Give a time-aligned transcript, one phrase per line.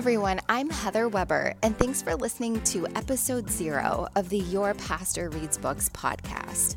[0.00, 0.40] everyone.
[0.48, 5.58] I'm Heather Weber, and thanks for listening to episode zero of the Your Pastor Reads
[5.58, 6.76] Books podcast.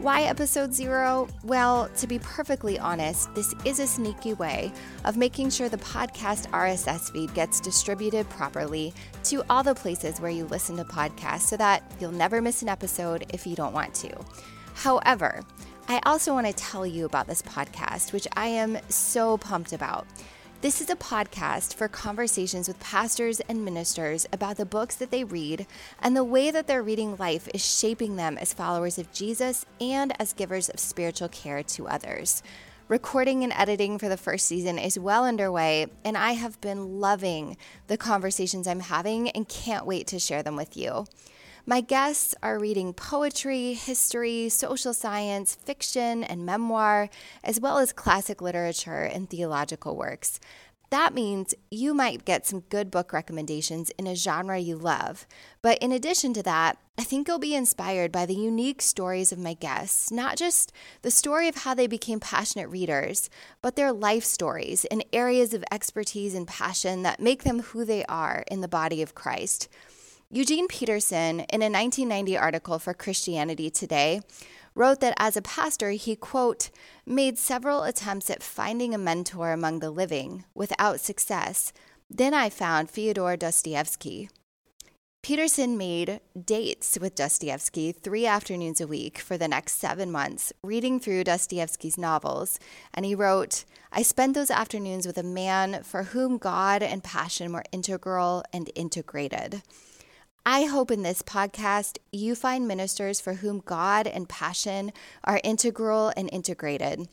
[0.00, 1.28] Why episode zero?
[1.44, 4.72] Well, to be perfectly honest, this is a sneaky way
[5.04, 10.32] of making sure the podcast RSS feed gets distributed properly to all the places where
[10.32, 13.94] you listen to podcasts so that you'll never miss an episode if you don't want
[13.94, 14.12] to.
[14.74, 15.44] However,
[15.86, 20.08] I also want to tell you about this podcast, which I am so pumped about.
[20.64, 25.22] This is a podcast for conversations with pastors and ministers about the books that they
[25.22, 25.66] read
[26.00, 30.18] and the way that their reading life is shaping them as followers of Jesus and
[30.18, 32.42] as givers of spiritual care to others.
[32.88, 37.58] Recording and editing for the first season is well underway, and I have been loving
[37.88, 41.04] the conversations I'm having and can't wait to share them with you.
[41.66, 47.08] My guests are reading poetry, history, social science, fiction, and memoir,
[47.42, 50.38] as well as classic literature and theological works.
[50.90, 55.26] That means you might get some good book recommendations in a genre you love.
[55.62, 59.38] But in addition to that, I think you'll be inspired by the unique stories of
[59.38, 63.30] my guests, not just the story of how they became passionate readers,
[63.62, 68.04] but their life stories and areas of expertise and passion that make them who they
[68.04, 69.70] are in the body of Christ.
[70.34, 74.20] Eugene Peterson, in a 1990 article for Christianity Today,
[74.74, 76.70] wrote that as a pastor, he, quote,
[77.06, 81.72] made several attempts at finding a mentor among the living without success.
[82.10, 84.28] Then I found Fyodor Dostoevsky.
[85.22, 90.98] Peterson made dates with Dostoevsky three afternoons a week for the next seven months, reading
[90.98, 92.58] through Dostoevsky's novels.
[92.92, 97.52] And he wrote, I spent those afternoons with a man for whom God and passion
[97.52, 99.62] were integral and integrated.
[100.46, 104.92] I hope in this podcast you find ministers for whom God and passion
[105.24, 107.08] are integral and integrated.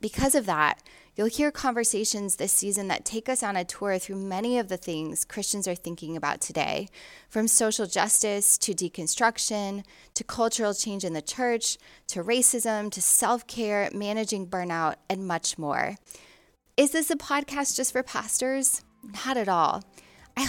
[0.00, 0.82] Because of that,
[1.14, 4.76] you'll hear conversations this season that take us on a tour through many of the
[4.76, 6.88] things Christians are thinking about today,
[7.28, 9.84] from social justice to deconstruction,
[10.14, 11.78] to cultural change in the church,
[12.08, 15.94] to racism, to self care, managing burnout, and much more.
[16.76, 18.82] Is this a podcast just for pastors?
[19.24, 19.84] Not at all.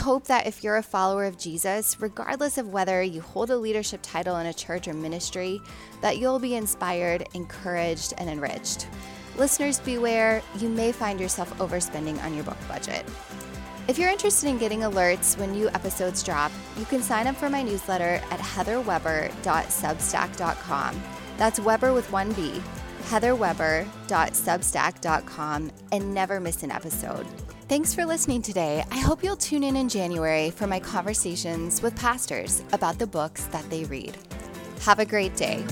[0.07, 3.99] Hope that if you're a follower of Jesus, regardless of whether you hold a leadership
[4.01, 5.59] title in a church or ministry,
[5.99, 8.87] that you'll be inspired, encouraged, and enriched.
[9.35, 13.03] Listeners, beware, you may find yourself overspending on your book budget.
[13.89, 17.49] If you're interested in getting alerts when new episodes drop, you can sign up for
[17.49, 21.03] my newsletter at heatherweber.substack.com.
[21.35, 22.61] That's Weber with one B,
[23.09, 27.27] heatherweber.substack.com, and never miss an episode.
[27.67, 28.81] Thanks for listening today.
[28.91, 33.43] I hope you'll tune in in January for my conversations with pastors about the books
[33.47, 34.15] that they read.
[34.83, 35.65] Have a great day.